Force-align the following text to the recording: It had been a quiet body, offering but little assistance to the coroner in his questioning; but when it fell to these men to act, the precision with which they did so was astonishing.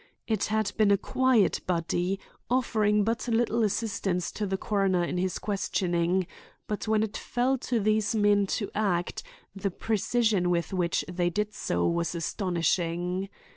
It 0.25 0.45
had 0.45 0.71
been 0.77 0.89
a 0.89 0.97
quiet 0.97 1.61
body, 1.67 2.19
offering 2.49 3.03
but 3.03 3.27
little 3.27 3.61
assistance 3.63 4.31
to 4.31 4.47
the 4.47 4.57
coroner 4.57 5.03
in 5.03 5.19
his 5.19 5.37
questioning; 5.37 6.25
but 6.65 6.87
when 6.87 7.03
it 7.03 7.15
fell 7.15 7.59
to 7.69 7.79
these 7.79 8.15
men 8.15 8.47
to 8.57 8.71
act, 8.73 9.21
the 9.55 9.69
precision 9.69 10.49
with 10.49 10.73
which 10.73 11.05
they 11.07 11.29
did 11.29 11.53
so 11.53 11.87
was 11.87 12.15
astonishing. 12.15 13.29